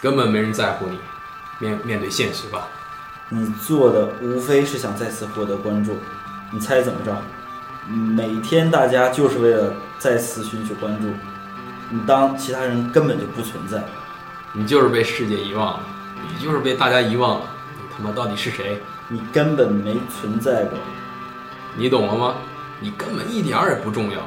[0.00, 0.98] 根本没人在乎你。
[1.58, 2.68] 面面对现实吧，
[3.28, 5.98] 你做的无非是想再次获得关注。
[6.50, 7.14] 你猜怎么着？
[7.86, 11.08] 每天大家就是为了再次寻求关注。
[11.90, 13.84] 你当其他人根本就不存在，
[14.52, 15.80] 你就是被世界遗忘了，
[16.28, 17.46] 你就是被大家遗忘了。
[17.76, 18.80] 你他妈到底是谁？
[19.08, 20.78] 你根本没存在过。
[21.76, 22.36] 你懂了吗？
[22.80, 24.22] 你根本一点儿也不重要。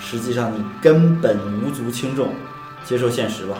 [0.00, 2.34] 实际上你根本无足轻重。
[2.84, 3.56] 接受现实吧。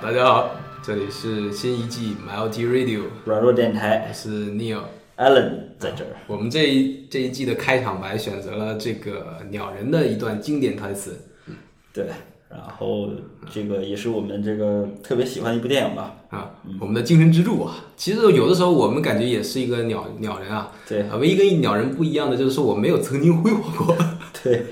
[0.00, 0.50] 大家好。
[0.80, 4.78] 这里是新一季 Multi Radio 软弱电台，我是 Neil
[5.16, 6.10] Allen 在这儿。
[6.28, 11.18] 我们这一这一季的开场白选择了这个鸟人的一段经典台词。
[11.92, 12.06] 对，
[12.48, 13.10] 然后
[13.52, 16.14] 这个也是我们这个特别喜欢一部电影吧？
[16.30, 17.74] 啊，我们的精神支柱啊。
[17.96, 20.70] 其实有的时候我们感觉也是一个鸟鸟人啊。
[20.88, 23.96] 对啊，唯一跟鸟人不一样的就是说我没有曾经辉煌过。
[24.44, 24.64] 对，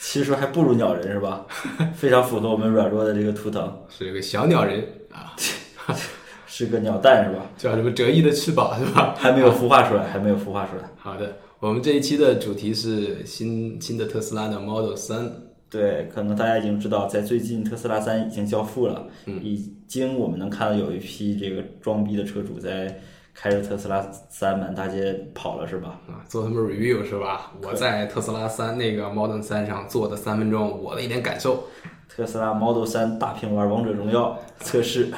[0.00, 1.46] 其实还不如鸟人是吧？
[1.94, 3.70] 非常符合我们软弱的这个图腾。
[3.88, 4.82] 是一个小鸟人。
[5.12, 5.36] 啊，
[6.46, 7.44] 是个鸟蛋是吧？
[7.56, 9.14] 叫什么折翼的翅膀是吧？
[9.18, 10.90] 还没有孵化出来，还没有孵化出来。
[10.96, 15.30] 好的，我们这一期的主题是新新的特斯拉的 Model 三。
[15.68, 23.00] 对，可能大家已经知道，在最近特斯拉三已经交付了，已经我们能看到有一批这个装逼的车主在
[23.40, 25.98] 开着特斯拉三满大街跑了是吧？
[26.06, 27.52] 啊，做他们 review 是吧？
[27.62, 31.64] 我在特斯拉三那个 Model 三上做的三分钟，我的一点感受。
[32.06, 35.08] 特斯拉 Model 三大屏玩王者荣耀 测试，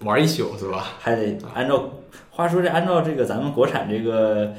[0.00, 0.86] 玩一宿是吧？
[1.00, 1.90] 还得按照，
[2.30, 4.54] 话说这按照这个咱们国产这个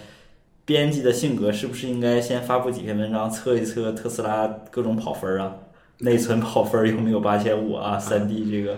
[0.64, 5.56] 编辑的性格，是不是应该先发布几篇文章测一测特斯拉各种跑分啊？
[6.02, 7.98] 内存跑分有没有八千五啊？
[7.98, 8.78] 三 D 这个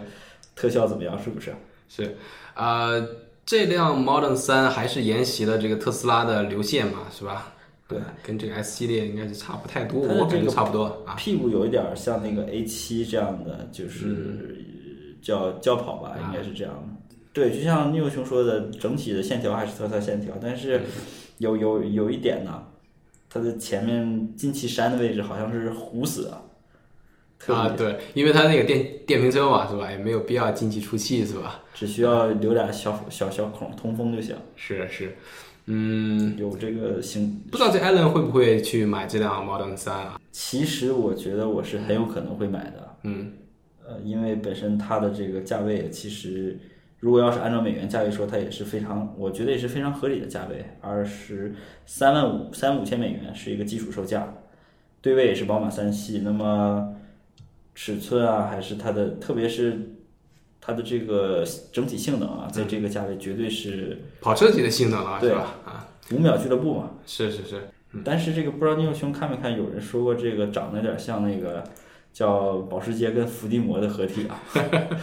[0.55, 1.21] 特效怎么样？
[1.21, 1.53] 是不是？
[1.89, 2.17] 是，
[2.55, 3.05] 呃，
[3.45, 7.53] 这辆 Model 三还是沿袭了这个特斯拉的流线嘛，是吧？
[7.87, 11.15] 对，跟这个 S 系列应该是差不太多，我感觉差不多啊。
[11.15, 14.65] 屁股有一点像那个 A 七这样的，就是
[15.21, 17.15] 叫轿跑吧，应该是这样的。
[17.33, 20.81] 对，就像聂雄说的，整体的线条还是特斯拉线条，但是
[21.39, 22.63] 有有有一点呢，
[23.29, 26.41] 它的前面进气扇的位置好像是糊死的。
[27.47, 29.91] 啊，对，因为它那个电电瓶车嘛，是吧？
[29.91, 31.61] 也没有必要进气出气，是吧？
[31.73, 34.35] 只需要留俩小小小孔通风就行。
[34.55, 35.15] 是是。
[35.65, 40.19] 嗯，有这个行，不知道这艾伦会不会去买这辆 Model 三啊？
[40.31, 42.95] 其实我觉得我是很有可能会买的。
[43.03, 43.31] 嗯，
[43.85, 46.59] 呃，因为本身它的这个价位，其实
[46.99, 51.55] 如果要是按照美元价位说，它也是非常，我觉得也是非常合理的价位，二十
[51.85, 54.33] 三万五三五千美元是一个基础售价，
[55.01, 56.93] 对位也是宝马三系，那么
[57.75, 59.89] 尺寸啊，还是它的，特别是。
[60.65, 65.55] 它的这个整体性能啊，在这个价位绝对是跑车级的性能了，是吧？
[65.65, 67.67] 啊，五秒俱乐部嘛，是是是。
[68.01, 71.61] 但是这个不知道你有兄看没看，有人说过这个长得有点像那个
[72.13, 74.41] 叫保时捷跟伏地魔的合体啊，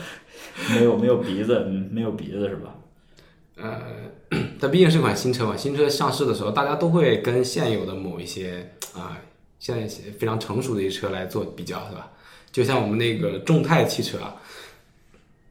[0.73, 1.61] 没有没有鼻子，
[1.91, 2.75] 没有鼻子是吧？
[3.57, 3.83] 呃，
[4.59, 9.21] 它毕竟是款新车嘛，新车上市的时候，大家都会跟现有的某一些啊，
[9.59, 12.11] 现在非常成熟的一些车来做比较，是吧？
[12.53, 14.37] 就像我们那个众泰汽车啊。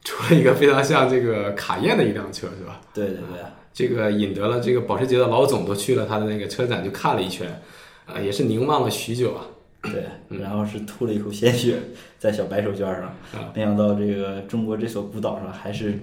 [0.01, 2.81] 出了一个非常像这个卡宴的一辆车，是吧？
[2.93, 3.43] 对对对，
[3.73, 7.61] 这个引得了这个保时捷的老总都去了他的那个车展，就看了一圈，
[8.05, 9.45] 啊，也是凝望了许久啊。
[9.83, 10.05] 对，
[10.39, 11.75] 然后是吐了一口鲜血
[12.17, 13.13] 在小白手绢上，
[13.53, 15.93] 没想到这个中国这所孤岛上还是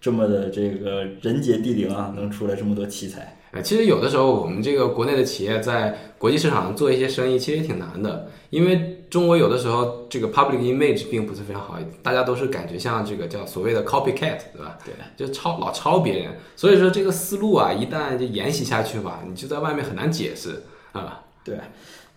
[0.00, 3.38] 这么的这个人杰地灵啊，能出来这么多奇才。
[3.52, 8.98] 哎，其实有的时候我们这个国内的企业在国际市场上做一些生意，其实也挺难的，因为。
[9.12, 14.78] 中国有的时候这个 public image 并不是非常好，大家都是感觉像这个叫所谓的 copycat，对吧？
[14.82, 20.62] 对，就抄老抄别人，所以说这个思路啊，一旦就沿袭下去吧，你就在外面很难解释
[20.92, 21.24] 啊。
[21.44, 21.58] 对，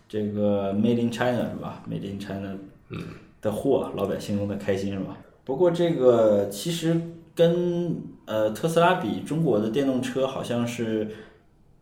[0.07, 2.57] 这个 made in China 是吧？made in China，
[2.87, 3.03] 嗯，
[3.41, 5.17] 的货老百姓用的开心是吧？
[5.43, 7.01] 不过这个其实
[7.35, 11.09] 跟呃特斯拉比，中国的电动车好像是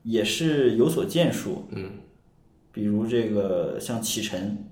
[0.02, 1.92] 也是有所建树，嗯，
[2.72, 4.70] 比如这个像启辰。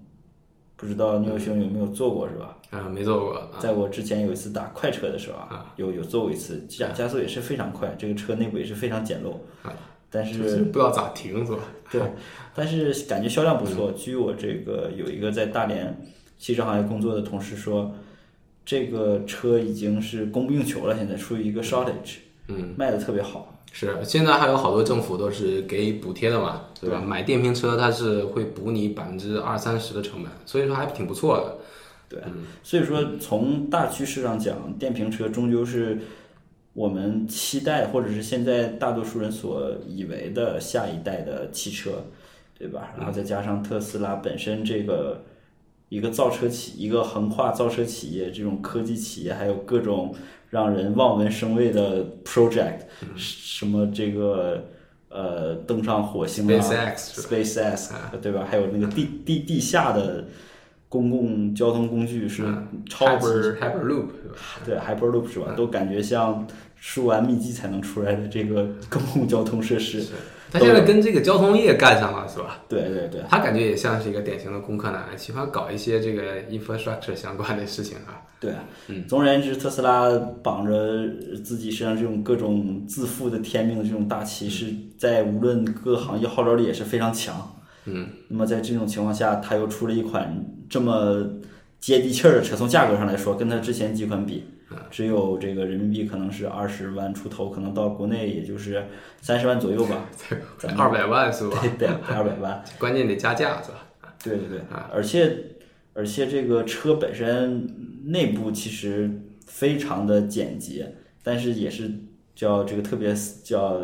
[0.82, 2.58] 不知道牛兄有没有做过是吧？
[2.72, 3.52] 啊，没做过。
[3.60, 9.34] 在我之前有一次打快车的时候啊，有有做过一次，加加速也是非常快，这个车内部也是非常简陋。
[9.62, 9.72] 啊，
[10.10, 11.60] 但是不知道咋停是吧？
[11.92, 12.02] 对，
[12.56, 13.92] 但是感觉销量不错。
[13.92, 15.96] 据我这个有一个在大连
[16.40, 17.94] 汽车行业工作的同事说，
[18.66, 22.16] 这个车已经是供不应求了，现在处于一个 shortage，
[22.48, 23.48] 嗯，卖的特别好。
[23.74, 27.00] 是，现在还有好多政府都是给补贴的嘛，对吧？
[27.00, 31.58] 买电瓶车它是会补你百分之二三十的成本，所以说还挺不错的。
[32.10, 32.22] 对，
[32.62, 35.98] 所以说从大趋势上讲，电瓶车终究是
[36.74, 42.04] 我们期待或者是现在大多数人所以为的下一代的汽车，
[42.60, 42.92] 对吧？
[42.98, 45.24] 然后再加上特斯拉本身这个
[45.92, 50.16] 一个造车企，一个横跨造车企业这种科技企业，还有各种
[50.50, 52.78] 让人望文生畏的 project，、
[53.18, 54.64] 什么这个
[55.10, 56.62] 呃登上火星啊
[56.98, 57.90] ，SpaceX，SpaceX，
[58.22, 58.48] 对吧？
[58.50, 60.24] 还有那个地地地下的
[60.88, 62.42] 公共交通工具是
[62.90, 64.06] 超级 Hyper Hyperloop？
[64.66, 65.54] 对 Hyperloop 是吧？
[65.58, 66.48] 都感觉像
[66.82, 70.04] 输完秘籍才能出来的这个公共交通设施。
[70.52, 72.64] 他现在跟这个交通业干上了是吧？
[72.68, 78.20] 对对对，他感觉也像是一个典型的工科男，喜欢搞一些这个 infrastructure 相关的事情啊。
[78.40, 78.52] 对，
[79.08, 80.10] 总而言之，特斯拉
[80.42, 81.08] 绑着
[81.44, 84.66] 自己身上这种各种自负的天命的这种大旗，是
[84.98, 87.56] 在无论各行业号召力也是非常强。
[87.86, 91.26] 嗯，那么在这种情况下，他又出了一款这么
[91.80, 94.44] 接地气儿的车，从价格上来说，跟他之前几款比，
[94.90, 98.86] 只有这个人民币可能是二十万出头，可能到国内也就是
[99.22, 100.06] 三十万左右吧。
[100.78, 101.58] 二百万是吧？
[101.62, 102.64] 对对，二百万。
[102.80, 103.88] 关键得加价是吧？
[104.24, 104.62] 对对对，
[104.94, 105.36] 而且
[105.94, 107.68] 而且这个车本身
[108.06, 109.10] 内部其实
[109.46, 111.92] 非常的简洁，但是也是
[112.36, 113.82] 叫这个特别叫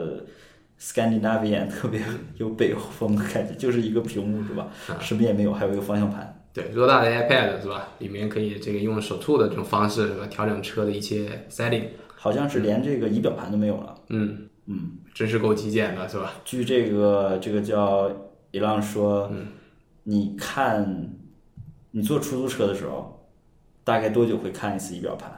[0.79, 2.01] Scandinavian，特别
[2.37, 4.69] 有北欧风的感觉，就是一个屏幕是吧？
[4.99, 6.26] 什么也没有，还有一个方向盘。
[6.57, 7.89] 对，偌大的 iPad 是吧？
[7.99, 10.25] 里面可以这个用手触的这种方式是吧？
[10.25, 11.83] 调整车的一些 setting。
[12.15, 13.93] 好像是连这个仪表盘都没有了。
[14.09, 16.33] 嗯嗯，真是够极简的是吧？
[16.43, 18.11] 据这个这个叫
[18.49, 19.31] 一浪说，
[20.05, 21.13] 你看
[21.91, 23.29] 你坐出租车的时候，
[23.83, 25.31] 大概多久会看一次仪表盘？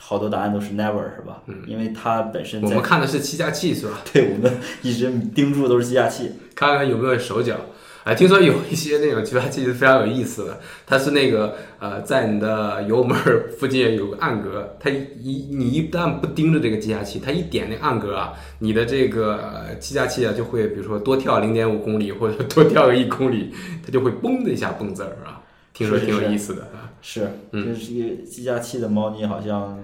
[0.00, 1.42] 好多答案都是 never 是吧？
[1.46, 4.00] 嗯，因为它本身在我们看的是计价器是吧？
[4.12, 6.30] 对我们一直盯住的都是计价器。
[6.54, 7.56] 看看有没有手脚。
[8.04, 23.52] 哎，听说有一些那种计价器是非常有意思的，它是那个呃，在你的油门儿附近有个暗格，它一你一旦不盯着这个计价器，它一点那暗格啊，你的这个呃计价器啊就会比如说多跳零点五公里或者多跳个一公里，
[23.84, 25.42] 它就会嘣的一下蹦字儿啊，
[25.74, 26.90] 听说挺有意思的啊。
[27.02, 29.78] 是，这是一个计价器的猫腻，好像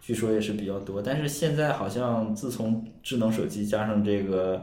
[0.00, 1.00] 据说也是比较多。
[1.00, 4.62] 但是现在好像自从智能手机加上这个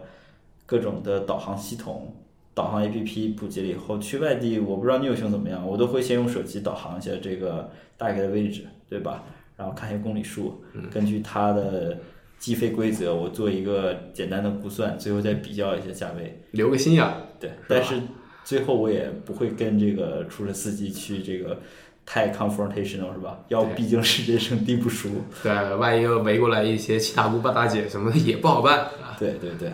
[0.65, 2.13] 各种的导航系统、
[2.57, 9.23] 导航 APP 普及了以后，去外地我不知道你有兄怎么样，我都会先用手机导航一下这个大概的位置，对吧？
[9.55, 10.59] 然后看一下公里数，
[10.91, 11.99] 根据它的
[12.39, 16.41] 计费规则，我做一个简单的估算，最后再比较一下价位。
[16.49, 18.01] 留个心眼儿，对，但是
[18.43, 21.59] 最后我也不会跟这个出租车司机去这个
[22.07, 23.39] 太 confrontational 是吧？
[23.49, 25.09] 要毕竟是人生地不熟。
[25.43, 29.15] 对，万一又围过来一些七大姑八大姐什么的也不好办啊。
[29.19, 29.71] 对对对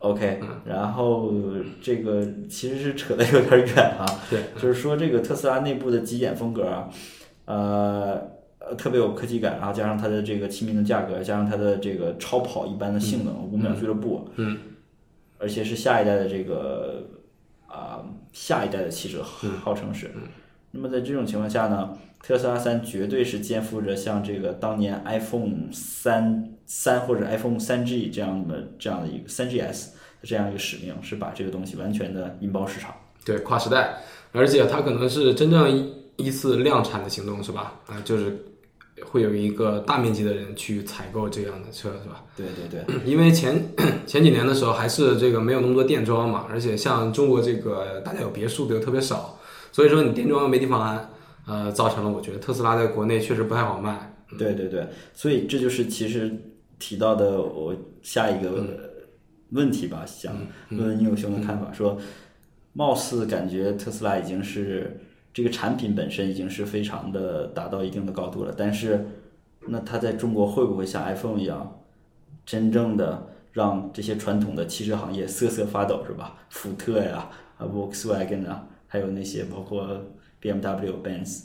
[0.00, 1.32] ，OK，然后
[1.80, 4.04] 这个其实是扯的有点远啊。
[4.28, 6.90] 对，就是说这个特斯拉内部的极简风格啊，
[7.44, 8.40] 呃。
[8.62, 14.58] 呃，特别有科技感，然后加上它的这个亲民的价格，加上它的这个超跑一般的性能，五秒俱乐部，嗯，
[15.38, 17.06] 而且是下一代的这个
[17.66, 18.04] 啊、
[18.34, 20.10] 下一代的汽车号称是。
[20.72, 29.88] 那么在这种情况下呢，特斯拉三绝对是肩负着像这个当年 iPhone 三三或者 iPhone 三 G 这样的这样的一个三 GS
[30.22, 32.94] 这样一个使命，是把这个东西完全的引爆市场。
[33.24, 33.96] 对，跨时代，
[34.32, 37.80] 而且它可能是真正一一次量产的行动，是吧？
[37.86, 38.44] 啊、就是
[39.02, 42.24] 会有一个大面积的人去采购这样的车，是吧？
[42.36, 43.72] 对对对， 因为前
[44.06, 49.38] 前几年的时候还是这个没有那么多电桩嘛，而且像中国这个大家有别墅的又特别少，
[49.72, 51.10] 所以说你电桩没地方安，
[51.46, 54.14] 呃，造成了我觉得特斯拉在国内确实不太好卖。
[54.38, 56.32] 对对对，所以这就是其实
[56.78, 58.64] 提到的我下一个
[59.50, 60.32] 问题吧，想
[60.70, 61.98] 问问你有兄的看法，说
[62.72, 65.00] 貌似感觉特斯拉已经是
[65.32, 69.04] 这个产品本身已经是非常的达到一定的高度了，但是
[69.66, 71.82] 那它在中国会不会像 iPhone 一样，
[72.46, 76.38] 真正的让这些传统的汽车行业瑟瑟发抖，是吧？
[76.50, 77.28] 福特呀，
[77.58, 79.86] 啊，Volkswagen 啊，还有那些包括
[80.42, 81.44] BMW、Benz。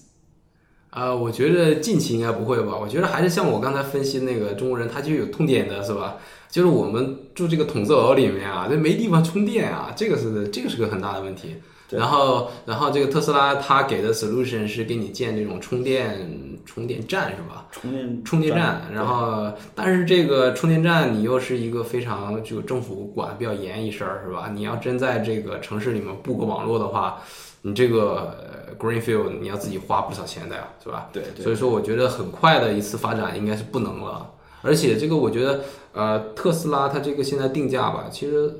[0.89, 2.77] 啊、我觉得近期应该不会吧？
[2.77, 6.17] 我觉得还是像我刚才分析那个中国人，他就有痛点的是吧？
[6.49, 11.55] 就是我们住这个筒子楼里面啊，这没地方充电啊，这个是这个是个很大的问题。
[11.87, 16.27] 对然后，然后这个特斯拉它给的 solution 是给你建这种充电
[16.65, 17.67] 充电站是吧？
[17.71, 24.49] 充电充电站，然后但是这个充电站你又是一个非常就政府管得比较严一事儿是吧？
[24.53, 27.21] 你要真在这个城市里面布个网络的话，
[27.61, 28.35] 你这个
[28.67, 31.09] 呃 greenfield 你要自己花不少钱的呀，是吧？
[31.13, 34.31] 对对所以说我觉得很快的一次发展应该是不能了，
[34.63, 35.61] 而且这个我觉得
[35.93, 38.51] 呃特斯拉它这个现在定价吧，其实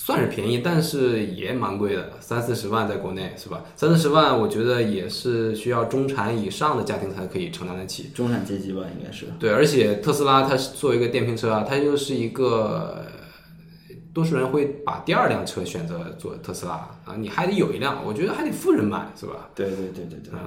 [0.00, 3.64] 算是便宜，但是也蛮贵的，三四十万在国内是吧？
[3.74, 8.10] 三四十万我觉得也是需要中产以上的家庭才可以承担得起。
[8.14, 9.26] 中产阶级吧，应该是。
[9.40, 16.74] 对，而且特斯拉它是作为一个电瓶车啊，它又是一个呃多数人会把第二辆车选择做特斯拉
[17.04, 19.50] 啊，你还得有一辆，我觉得还得富人买，是吧？
[19.56, 20.38] 对对对对对，嗯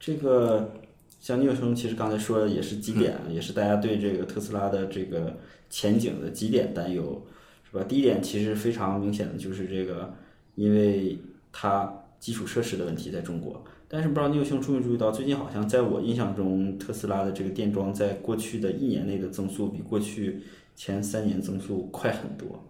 [0.00, 0.72] 这个
[1.20, 5.36] 像聂生其实刚才说的也是几点，也是大家对这个特斯拉的这个
[5.70, 7.24] 前景的几点担忧，
[7.70, 7.84] 是吧？
[7.88, 10.14] 第一点其实非常明显的就是这个，
[10.54, 11.18] 因为
[11.52, 13.64] 它基础设施的问题在中国。
[13.90, 20.42] 但是不知道你有兴注没注意到，最近好像在我印象中，特斯拉的这个电桩在过去的一年内的增速比过去
[20.76, 22.62] 前三年增速快很多。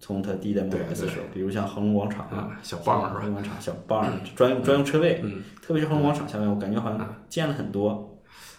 [0.00, 3.20] 从它第一代 Model S 的时候，比如像恒隆广场啊，啊，小棒儿是吧？
[3.20, 8.13] 恒隆广场小棒儿专用专用车位，嗯特别是恒隆广场下面，我感觉好像建了很多。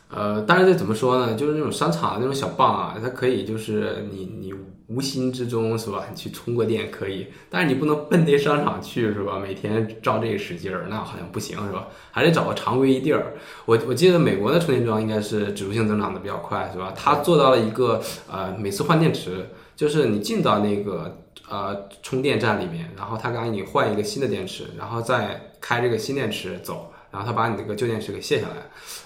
[0.09, 1.33] 呃，但是这怎么说呢？
[1.33, 4.53] 就是那种商场那种小棒啊，它可以就是你你
[4.87, 6.05] 无心之中是吧？
[6.09, 9.39] 你去充个电可以，但是你不能奔那商场去是吧？
[9.39, 11.87] 每天照这个使劲儿，那好像不行是吧？
[12.11, 13.33] 还得找个常规一地儿。
[13.65, 16.93] 我我记得美国的充电桩应该是指数性增长的比较快是吧？
[16.95, 17.99] 它做到了一个
[18.31, 21.17] 呃，每次换电池，就是你进到那个
[21.49, 26.91] 呃充电站里面，然后它给你换一个新的电池，然后再开这个新电池走。
[27.15, 28.55] 然后他把你这个旧电池给卸下来，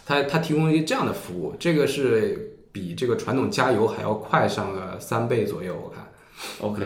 [0.04, 6.08] 他他提供一个这样的服务，这个是比这个传统加油还要快上了三倍左右，我看。
[6.60, 6.84] OK，、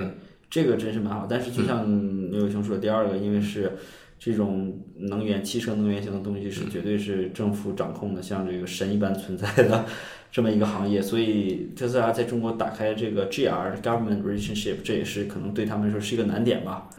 [0.50, 1.26] 这个真是蛮好。
[1.30, 1.86] 但是就像
[2.30, 3.72] 刘伟雄说的，第二个，因为是
[4.20, 9.86] 这种能源、汽车能源型的东西是绝对是政府掌控的，像这个神一般存在的
[10.34, 16.90] 这么一个行业，所以特斯拉在中国打开这个 GR Government Relationship，这也是可能对他们来说是一个难点吧。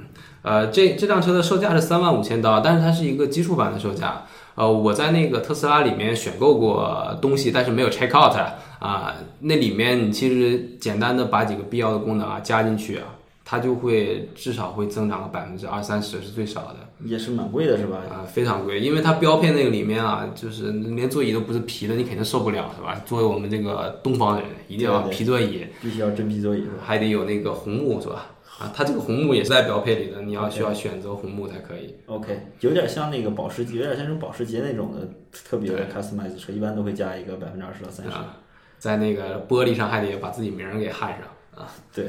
[0.43, 4.23] 呃，这这辆车的售价是三万五千刀，但是它是一个基础版的售价。
[4.55, 8.37] 呃，我在那个特斯拉里面选购过东西，但是没有 check out
[8.79, 16.77] 啊、那里面你其实简单的把几个必要的功能啊加进去啊，它就会至少会增长个百分之二三十是最少的。
[17.05, 17.99] 也是蛮贵的，是吧？
[18.11, 22.99] 啊、非常贵，因为它标配那个里面啊，就是连座椅都不是皮的，你肯定受不了，是吧？
[23.05, 28.31] 作为我们这个东方人，一定要皮座椅，必须要真皮座椅，还得有那个红木，是吧？
[28.59, 31.95] 啊，它这个红木也是在标配里的，你要需要选择红木才可以。
[32.07, 38.13] OK，有点像那个保时捷，有点像那种保时捷那种的特别的 customize 车，一般都会加一个百分之二十到三十。
[38.13, 38.39] 啊，
[38.79, 41.69] 在那个玻璃上还得把自己名儿给焊上啊。
[41.93, 42.07] 对。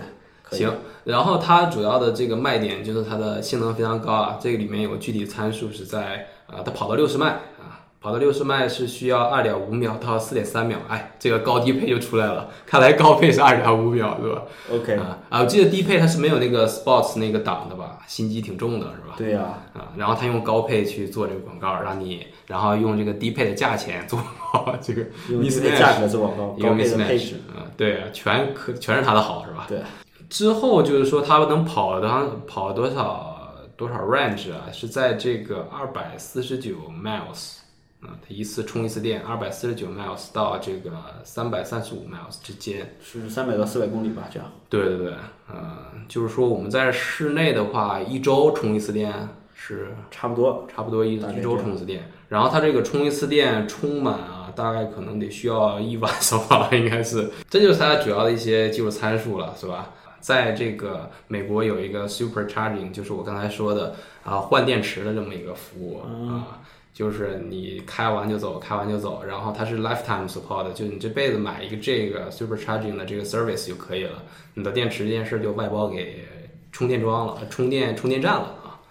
[0.52, 0.72] 行，
[1.06, 19.16] 然后它主要的这个卖点就是它的性能非常高啊，这个里面有具体参数是在啊，它跑到六十迈啊，跑到六十迈是需要二点五秒到四点三秒，哎，这个高低配就出来了， 看来高配是二点五秒是吧？OK，啊啊，我记得低配它是没有那个 Sports 那个档的吧，心机挺重的是吧？
[19.18, 19.42] 对呀、
[19.74, 27.36] 啊，然后它用高配去做这个广告，让你，然后用这个低配的价钱做好这个用低 mismatch 配价格做广告， 高配的配置。
[27.50, 29.66] 啊，对，全可全是它的好是吧？
[29.68, 29.80] 对。
[30.30, 32.08] 之后就是说它能跑的
[32.48, 34.72] 跑多少多少 range 啊？
[34.72, 37.58] 是在这个二百四十九 miles
[38.02, 40.92] 啊，它一次充一次电，二百四十九 miles 到这个
[41.24, 42.96] 三百三十五 miles 之间。
[43.04, 44.52] 是三百到四百公里吧，这样。
[44.70, 45.14] 对对对，
[45.50, 45.78] 呃，
[46.08, 50.66] 就是说我们在室内的话，一周充一次电是差不多。
[50.74, 59.92] 差不多一一周充一次电，然后它这个充一次电充满啊，大概可能得需要一晚上吧， 应该是，这就是它主要的一些技术参数了，是吧？
[60.26, 74.24] 在这个美国有一个 Supercharging，就是我刚才说的啊换电池的这么一个服务啊，就是你开完就走，开完就走，然后它是 lifetime support，就你这辈子买一个这个 Supercharging 的这个 service 就可以了，
[74.56, 76.26] 你的电池这件事就外包给
[76.72, 78.82] 充电桩了，充电充电站了啊。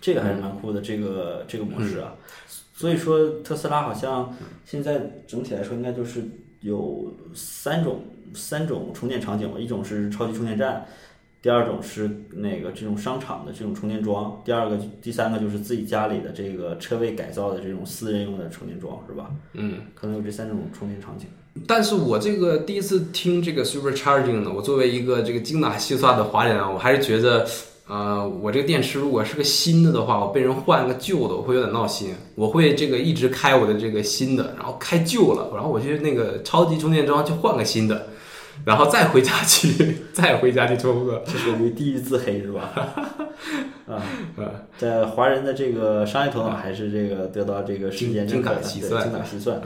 [0.00, 2.14] 这个还是蛮酷的，这个这个模式啊。
[2.74, 4.98] 所以说，特斯拉好像现在
[5.28, 6.24] 整体来说应该就是
[6.62, 8.02] 有三种
[8.34, 10.86] 三种充电场景吧，一种是超级充电站，
[11.42, 19.30] 第二种是那个这种商场的这种充电桩，第二个第三个就是自己家里的这个车位改造的这种私人用的充电桩，是吧？
[19.52, 19.82] 嗯。
[19.94, 21.26] 可能有这三种充电场景。
[21.66, 27.46] 但是我这个第一次听这个 supercharging 呢，我作为一个这个精打细算的华人啊，我还是觉得，
[27.88, 32.14] 呃，我这个电池如果是个新的的话，我被人换个旧的，我会有点闹心。
[32.36, 38.06] 我会这个一直开我的这个新的，然后开旧了，然后我去那个超级充电桩去换个新的，
[38.64, 41.22] 然后再回家去，再回家去充个。
[41.26, 42.72] 这属于地狱自黑是吧？
[43.88, 44.00] 啊，
[44.78, 49.60] 在华人的这个商业头脑还是这个得到这个世界精认可的，精打细算精打细算。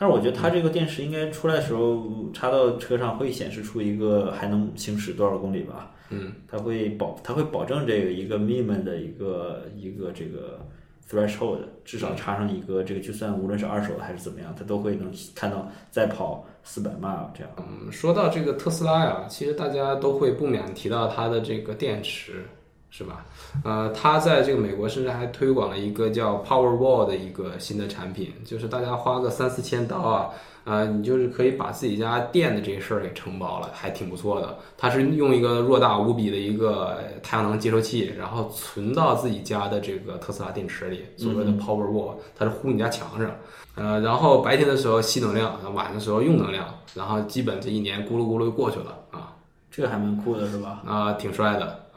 [0.00, 5.90] 但是我觉得它这个电池应该出来的时候插到车上会显示出一个还能行驶多少公里吧？
[6.08, 10.58] 嗯，它会保它会保证这个一个 minimum 的一个一个这个
[11.06, 17.52] threshold，至少插上一个这个，就算无论是二手的还是怎么样，它都会能看到再跑四百 mile 这样。
[17.58, 22.46] 嗯，说到这个特斯拉呀，其实大家都会不免提到它的这个电池
[22.90, 23.24] 是吧？
[23.64, 30.30] 呃，他在这个美国甚至还推广了一个叫 Powerwall 的一个新的产品，就是大家花个三四千刀啊，
[30.64, 34.58] 呃，你就是可以把自己家电的这个事儿给承包了，还挺不错的。
[34.76, 43.30] 它是用一个偌大无比的一个太阳能接收器，然后存到自己家的这个特斯拉电池里，所谓的 Powerwall，它是糊你家墙上。
[43.76, 49.32] 呃，然后白天的时候吸能量，晚上的时候用能量，然后基本这一年咕噜咕噜就过去了啊。
[49.70, 50.82] 这个还蛮酷的，是吧？
[50.84, 51.89] 啊，挺帅的啊。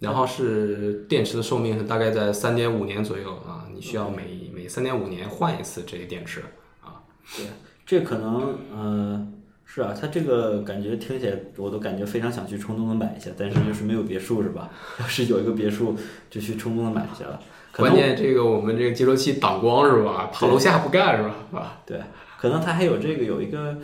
[0.00, 6.40] 然后是电池的寿命是大概在三点五年左右啊，你需要每每三点五年换一次这个电池
[6.82, 7.04] 啊。
[7.36, 7.46] 对，
[7.86, 14.70] 这可能，嗯、是啊，它这个感觉听起来，我都感觉非常想去冲动的买一下，但是就是没有别墅，是吧？
[14.98, 15.94] 要是有一个别墅，
[16.30, 17.40] 就去冲动的买一下了。
[17.70, 20.28] 可关键这个我们这个接收器挡光是吧？
[20.32, 21.60] 跑楼下不干是吧？
[21.60, 22.00] 啊，对，
[22.38, 23.76] 可能它还有这个有一个，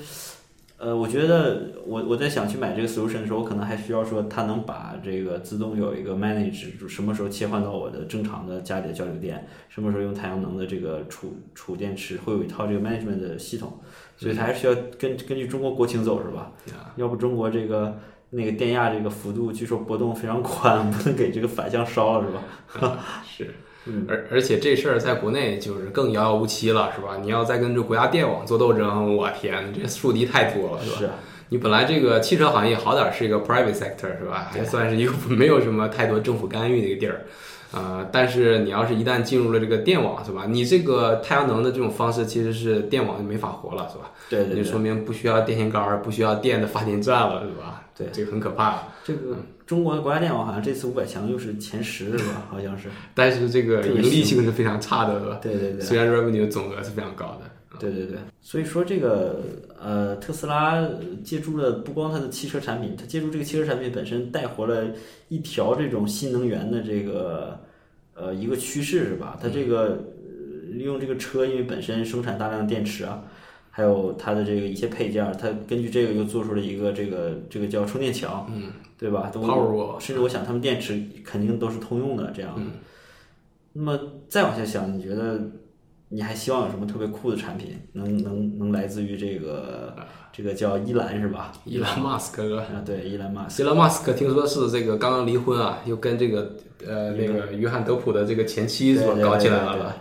[0.78, 13.73] 呃，我觉得我我在想去买这个 solution 的时候，我可能还需要说它能把这个自动有一个 manage，就什么时候切换到我的正常的家里的交流电，什么时候用太阳能的这个储储电池，会有一套这个 management 的系统，
[14.16, 16.52] 所以它还是需要根根据中国国情走是吧？
[16.97, 17.99] 要不中国这个。
[18.30, 22.33] 那个电压这个幅度据说波动非常宽， 不能给这个反向烧了是
[22.80, 22.99] 吧？
[23.25, 23.54] 是。
[24.08, 27.18] 而而且这事儿在国内就是更遥遥无期了，是吧？
[27.22, 30.96] 你要再跟这国家电网做斗争，我天，这树敌太多了，是吧？
[30.98, 31.12] 是啊
[31.48, 34.50] 你本来这个汽车行业好点儿是一个 private sector 是吧？
[34.50, 37.20] 还算是一个没有什么太多政府干预的一个地儿，
[37.70, 40.46] 呃，但是你要是一旦进入了这个电网是吧？
[40.48, 44.10] 你这个太阳能的这种方式其实是电网就没法活了是吧？
[44.28, 47.84] 对对对就说明不需要电线杆儿，不需要电的发电站了是吧？
[47.96, 48.82] 对这个很可怕。
[49.04, 49.36] 这个
[49.66, 52.46] 中国的国家电网好像这次五百强又是前十是吧？
[52.50, 52.88] 好像是。
[53.14, 55.40] 但是这个盈利性是非常差的？
[55.42, 55.80] 对对对。
[55.80, 57.50] 虽然 revenue 总额是非常高的。
[57.78, 59.38] 对对对，所以说这个
[59.78, 60.82] 呃，特斯拉
[61.22, 64.86] 借助了不光它的汽车产品，它借助这个汽车产品本身带活了
[65.28, 67.60] 一条这种新能源的这个
[68.14, 69.38] 呃一个趋势是吧？
[69.42, 73.22] 它这个呃利用这个车，因为本身生产大量的电池啊，
[73.76, 79.30] 还有它的这个一些配件儿，它根据这个又做出了一个这个这个叫充电桥，嗯，对吧？
[80.00, 82.62] 甚至我想他们电池肯定都是通用的这样的。
[83.75, 85.38] 那么再往下想，你觉得
[86.09, 89.95] 你还希望有什么特别酷的产品，能能能来自于这个
[90.33, 91.52] 这个叫伊兰是吧？
[91.67, 99.97] 伊兰马斯克，啊，对，伊兰马斯伊兰马斯克听说是这个刚刚离婚啊，又跟这个呃那个约翰德普的这个前妻是吧搞起来了吧？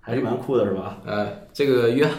[0.00, 1.02] 还是蛮酷的是吧？
[1.04, 2.14] 呃，这个约翰，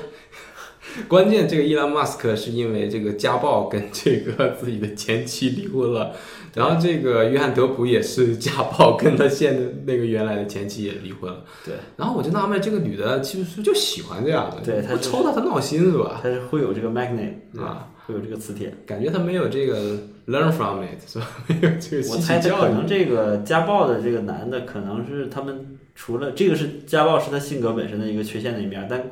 [1.07, 6.13] 关键这个伊朗马斯克是因为这个家暴跟这个自己的前妻离婚了，
[6.55, 16.19] 然后这个约翰德普也是家暴跟他现在那个原来的前妻也离婚了，对，然后我就纳闷这个女的其实就喜欢这样的，对她抽她她闹心是吧？
[16.21, 18.73] 她是会有这个 magnet 对吧啊，会有这个磁铁。
[18.85, 19.97] 感觉她没有这个
[20.27, 21.27] learn from it 是吧？
[21.47, 22.69] 没有这个我猜他可。
[22.69, 29.09] 能这个家暴的这个男的，可能是他们除了这个是家暴是他性格本身的一个缺陷的一面，但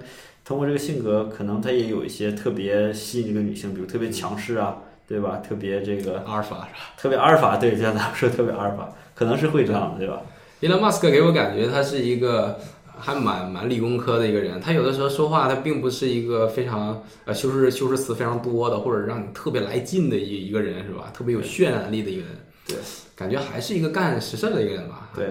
[0.47, 5.41] 通过这个性格，可能他也有一些特别吸引这个女性，比如特别强势啊，对吧？
[5.45, 6.79] 特别这个阿尔法是吧？
[6.95, 10.21] 特别阿尔法，对，就像咱们说特别阿尔法，可能是会这样的，对吧？
[10.61, 12.57] 伊隆马斯克给我感觉他是一个
[12.97, 21.11] 还蛮蛮理工科的一个人，他有的时候说话他并不是一个非常呃修饰修饰词非常多的，或者让你特别来劲的一一个人是吧？
[21.13, 22.29] 特别有渲染力的一个人，
[22.65, 22.77] 对，
[23.17, 25.27] 感觉还是一个干实事的一个人吧，对？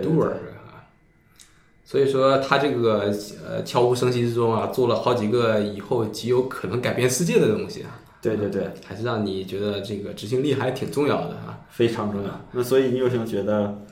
[1.86, 3.14] 所以说他这个
[3.46, 11.64] 呃悄无声息之中啊，做了好几个以后极有可能改变世界的东西啊，对对对，还是让你觉得这个执行力还挺重要的啊。
[11.70, 12.48] 非常重要。
[12.50, 13.82] 那所以你有什么觉得，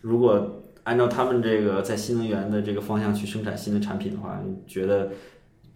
[0.00, 5.10] 如果按照他们这个在新能源的这个方向去生产新的产品的话，你觉得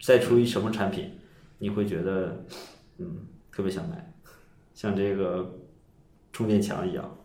[0.01, 1.11] 再出一什么产品，
[1.57, 2.45] 你会觉得
[2.99, 3.17] 嗯
[3.51, 4.13] 特别想买，
[4.73, 5.57] 像这个
[6.31, 7.17] 充电墙一样？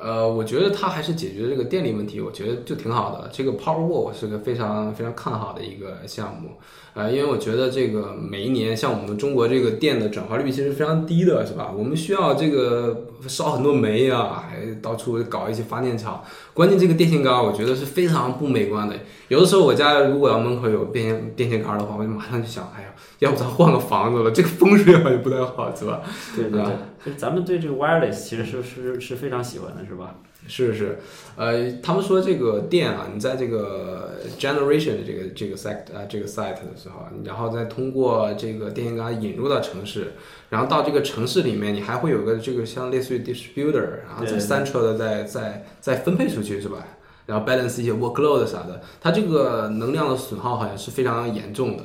[0.00, 3.30] 呃，我觉得它还是解决这个电力问题，我觉得就挺好的。
[3.32, 6.50] 这个 Powerwall 是个非常非常看好的一个项目，
[6.94, 11.72] 呃，因为我觉得这个每一年像我们中国这个电的转化率其实非常低的，是吧？
[11.74, 16.22] 我们需要这个烧很多煤啊，还到处搞一些发电厂。
[16.52, 18.94] 关键这个电线杆，我觉得是非常不美观的。
[19.28, 22.88] 有的时候我家如果要门口有电线电线杆的话，我就马上就想，哎呀，
[23.20, 26.02] 要不咱换个房子了，这个风水好像不太好，是吧？
[26.36, 26.72] 对对对啊，
[27.04, 30.14] 就是咱们对这个 wireless 其实是是是非常喜欢的，是吧？
[30.46, 30.98] 是是，
[31.36, 40.12] 呃，他们说这个电啊，你在这个 generation 的这个这个 site 啊这个 site 的时候，然后再通过这个电线杆引入到城市，
[40.50, 46.86] 然后到这个城市里面，你还会有个这个像类似于 distributor，然后再对 central 的再再再分配出去是吧？
[47.24, 51.84] 然后 balance 一些 workload 啥的，它这个能量的损耗好像是非常严重的。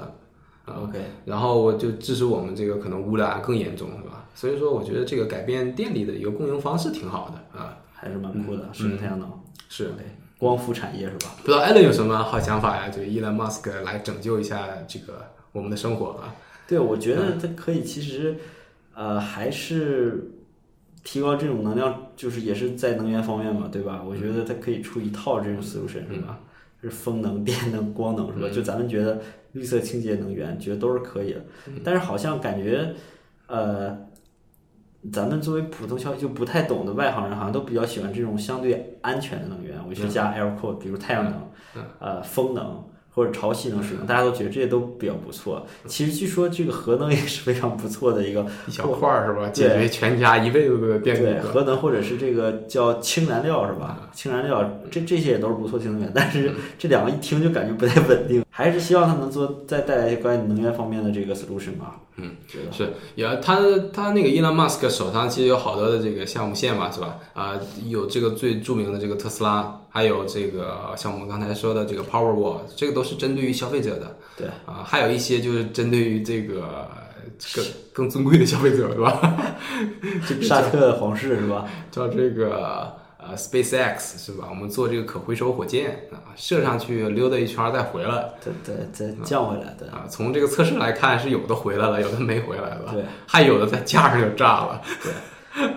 [0.65, 3.89] 啊 OK，然后我就致使我们这个可能污染更严重？
[4.33, 7.77] 所以说，我觉得这个改变电力的一个供应方式挺好的啊。
[7.93, 9.29] 还是蛮酷的，适合太阳能。
[9.67, 9.85] 是。
[9.85, 10.05] 对，
[10.37, 11.35] 光伏产业是吧？
[11.41, 12.87] 不知道艾伦有什么好想法呀？
[12.87, 16.33] 就伊 m 马斯克来拯救一下这个我们的生活啊？
[16.65, 18.37] 对，我觉得它可以，其实
[18.95, 20.31] 呃还是
[21.03, 24.01] 提高这种能量，就是也是在能源方面嘛，对吧？
[24.01, 26.39] 我觉得它可以出一套这种 solution 是吧？
[26.81, 28.47] 是风能、电能、光能是吧？
[28.49, 29.19] 就咱们觉得
[29.51, 31.43] 绿色清洁能源，觉得都是可以的。
[31.83, 32.93] 但是好像感觉，
[33.47, 33.97] 呃，
[35.11, 39.77] 咱们作为普通消费就不太懂的外行人，好像都比较喜欢这种相对安全的能源。
[39.87, 42.83] 我去加 air core，比如太阳能，呃，风能。
[43.11, 45.65] 或者潮汐能使用，大家都觉得这些都比较不错。
[45.87, 49.49] 其实据说这个核能也是非常不错的一个一小块儿，是吧？
[49.49, 54.09] 解决全家一辈子的电对，核能或者是这个叫氢燃料，是吧？
[54.13, 58.41] 氢燃料这这些也都是不错新能源，但是这两个一听就感觉不太稳定。
[58.49, 61.99] 还是希望他能做再带来一些关于能源方面的这个 solution 吧。
[62.21, 62.31] 嗯，
[62.71, 63.59] 是，也他
[63.93, 67.17] 他那个伊 m 马斯克手上其实有好多的这个项目线嘛，是吧？
[67.33, 67.57] 啊，
[67.87, 74.17] 有这个最著名的这个特斯拉，还有这个像我们刚才说的这个 Powerwall，这个都是针对于消费者的。
[74.35, 76.89] 对啊，还有一些就是针对于这个
[77.55, 79.37] 更更尊贵的消费者，是吧？
[80.43, 81.65] 沙特皇室是吧？
[81.89, 82.98] 叫这个。
[83.29, 84.47] 呃，SpaceX 是吧？
[84.49, 90.05] 我们做这个可回收火箭啊，射上去溜达一圈再回来，对对再降回来的啊。
[90.09, 95.69] 从这个测试来看，是有的回来了，有的没回来了，对，还有的在架上就炸了，对。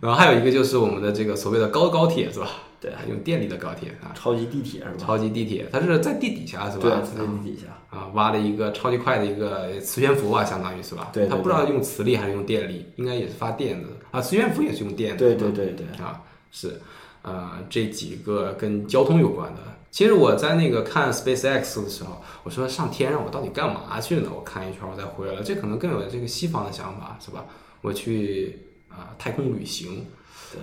[0.00, 2.48] 然后还有一个就是我们的这个所谓的高高铁是吧？
[2.80, 4.96] 对，用电力的高铁啊，超级地铁是吧？
[4.98, 6.82] 超级地铁，它是在地底下是吧？
[6.82, 11.10] 对，在地底下啊，挖了一个超级快的一个磁悬浮啊，相当于是吧？
[11.12, 14.20] 对，它不知道用磁力还是用电力，应该也是发电的啊。
[14.20, 16.80] 磁悬浮也是用电的，对对对对啊，是。
[17.28, 19.60] 呃，这几个跟交通有关的，
[19.90, 24.30] 其实我在那个看 SpaceX 的时候，我说上天上我到底干嘛去呢？
[24.34, 27.44] 我看一圈我再回来了，这可能更有这个西方的想法，是吧？
[27.82, 30.06] 我去啊太空旅行，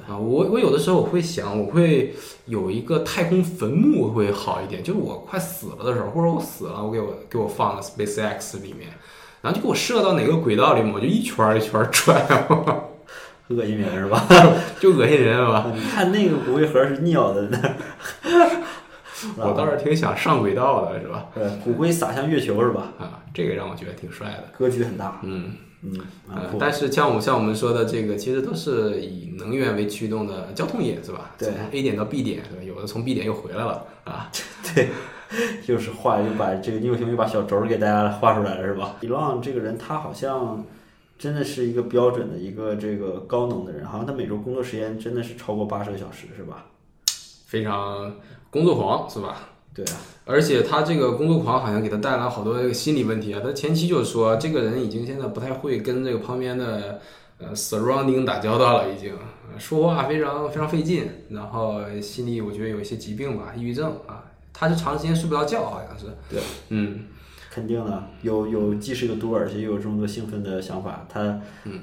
[0.07, 8.89] 啊，我我有的时候我会想，我会有一个太空坟墓会好一点，就是我快死了的时候，或者我死了，我给我给我放到 SpaceX 里面，
[9.41, 12.94] 然后就给我射到哪个轨道里面，我就一圈一圈转。
[13.49, 14.25] 恶心人是吧？
[14.79, 15.71] 就恶心人是吧？
[15.73, 17.57] 你看那个骨灰盒是尿的那，
[19.37, 21.27] 我倒是挺想上轨道的，是吧？
[21.33, 22.93] 对，骨灰撒向月球是吧？
[22.97, 25.19] 啊，这个让我觉得挺帅的，格局很大。
[25.23, 25.51] 嗯
[25.83, 25.99] 嗯，
[26.59, 31.29] 但是像我像我们说的这个，其实都是以能源为驱动的交通业，是吧？
[31.37, 32.63] 对，A 点到 B 点，是吧？
[32.65, 34.31] 有的从 B 点又回来了啊。
[34.73, 34.89] 对，
[35.67, 40.65] 又是画又把这个英雄又把小轴给大家画出来了，是吧？Elon 这个人，他好像。
[41.17, 46.65] 真的是一个标准的一个这个高能的人，好像他每周工作时间真的是超过八十个小时，是吧？
[47.45, 48.13] 非常
[48.49, 49.49] 工作狂，是吧？
[49.73, 53.41] 对啊，而且他这个工作狂好像给他带来好多心理问题啊。
[53.43, 56.99] 他前期就是说，这个人已经现在不太会跟这个旁边的
[57.37, 59.13] 呃 surrounding 打交道了，已经
[59.57, 64.23] 说话非常非常费劲，然后心里我觉得有一些疾病吧，抑郁症啊。
[64.53, 66.05] 他是长时间睡不着觉，好像是。
[66.29, 67.07] 对，嗯。
[67.55, 71.39] 肯定的，有有既是个多，而且又有这么多兴奋的想法，他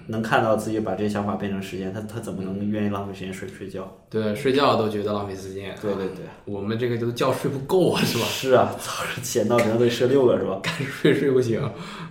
[0.08, 3.90] 能看到自己把这些想法变成实现，他他怎么能愿意浪费时间睡睡觉？
[4.10, 5.74] 对，睡觉都觉得浪费时间。
[5.80, 8.24] 对对对，我们这个都觉睡不够啊，是吧？
[8.26, 10.60] 是啊，早上起闹钟得设六个是吧？
[10.62, 11.58] 该睡睡不醒，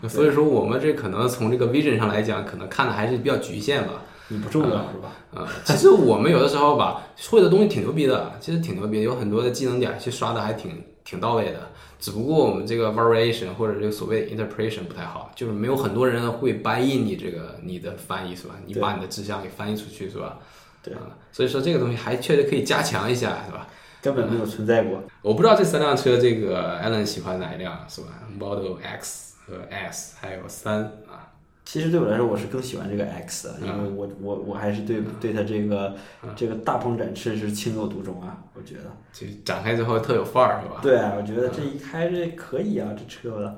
[0.10, 4.02] 所以说我们这可能从这个 vision 上来讲，可能看的还是比较局限吧。
[4.30, 5.12] 你不重要是吧？
[5.36, 11.70] 啊，其实我们有的时候吧，会的东西挺牛逼的，其实挺牛逼，有很多的技能点，其实刷的还挺挺到位的。
[12.00, 18.56] 只不过我们这个 variation 或者这个所谓的 interpretation 不太好，就是没有很多人会 buy in 你这个你的翻译是吧？
[18.66, 20.40] 你把你的志向给翻译出去是吧？
[20.82, 21.02] 对啊，
[21.34, 23.68] 所以说这个东西还确实可以加强一下是吧？
[24.02, 25.04] 根本没有存在过。
[25.22, 28.08] 我不知道这三辆车，这个 Allen 喜欢哪一辆是吧
[28.40, 31.30] ？Model X 和 S 还有三啊。
[31.72, 35.96] 其实对我来说，我是更喜欢这个 X 的，因为我我我还是对对它这个
[36.36, 38.92] 这个大鹏展翅是情有独钟啊，我觉得。
[39.14, 40.82] 就展开之后特有范儿是吧？
[40.82, 43.56] 对啊，我觉得这一开这可以啊，这车，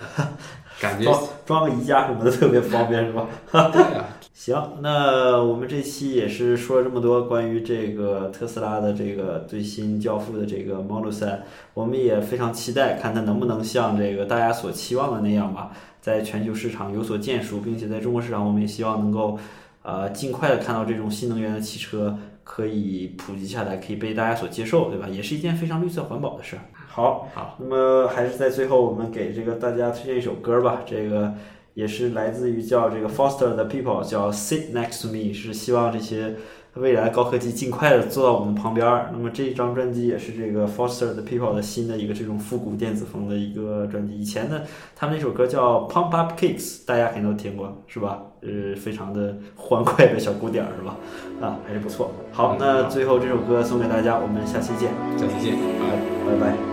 [0.80, 3.28] 感觉装装个宜家什么的特别方便是吧？
[3.70, 4.06] 对啊。
[4.32, 11.40] 行，那我们这期也是说了这么多关于这个特斯拉的这个最新交付的这个 Model 3，
[11.74, 15.72] 我们也非常期待看它能不能像这个大家所期望的那样吧。
[16.00, 19.38] 在全球市场有所建树，并且在中国市场，我们也希望能够，
[19.82, 25.08] 呃，尽快的看到这种新能源的汽车可以普及下来，可以被大家所接受，对吧？
[25.08, 26.62] 也是一件非常绿色环保的事儿。
[26.88, 30.82] 好，好，那么还是在最后，我们给这个大家推荐一首歌吧。
[30.84, 31.34] 这个
[31.74, 36.34] 也是来自于叫这个 Foster 的 People，叫 Sit Next to Me，是希望这些
[36.74, 39.10] 未来高科技尽快的坐到我们旁边儿。
[39.12, 44.18] 那么这一张专辑也是这个 Foster the People 的新的一个这种复古电子风的一个专辑。
[44.18, 44.62] 以前呢，
[44.94, 48.22] 他们那首歌叫 Pump Up Kicks，大家肯定都听过，是吧？
[48.42, 50.96] 呃，非常的欢快的小鼓点儿，是吧？
[51.40, 52.12] 啊，还是不错。
[52.32, 56.69] 好，那最后这首歌送给大家，我们下期见，下期见，拜拜拜。